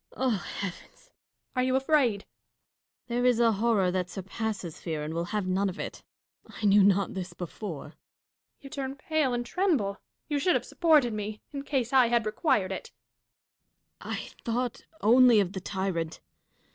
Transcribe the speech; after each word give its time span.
Dashkof. 0.13 0.17
Oh, 0.19 0.29
heavens! 0.57 0.81
Catharine. 0.81 1.13
Are 1.55 1.61
you 1.63 1.75
afraid? 1.75 2.21
Dashkof. 2.21 2.25
There 3.09 3.23
is 3.25 3.39
a 3.39 3.51
horror 3.51 3.91
that 3.91 4.09
surpasses 4.09 4.79
fear, 4.81 5.03
and 5.03 5.13
will 5.13 5.25
have 5.25 5.45
none 5.45 5.69
of 5.69 5.77
it. 5.79 6.01
I 6.49 6.65
knew 6.65 6.83
not 6.83 7.13
this 7.13 7.33
before. 7.33 7.89
Catharine. 8.59 8.61
You 8.61 8.69
turn 8.71 8.95
pale 8.95 9.33
and 9.35 9.45
tremble. 9.45 10.01
You 10.27 10.39
should 10.39 10.55
have 10.55 10.65
supported 10.65 11.13
me, 11.13 11.39
in 11.53 11.61
case 11.61 11.93
I 11.93 12.07
had 12.07 12.25
required 12.25 12.71
it. 12.71 12.91
Dashkof. 14.01 14.11
I 14.17 14.29
thought 14.43 14.81
only 15.01 15.39
of 15.39 15.53
the 15.53 15.61
tyrant. 15.61 16.19